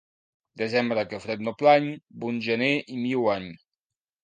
Desembre 0.61 1.03
que 1.11 1.19
fred 1.25 1.43
no 1.49 1.53
plany, 1.59 1.87
bon 2.25 2.41
gener 2.49 2.73
i 2.97 3.01
millor 3.05 3.31
any. 3.37 3.49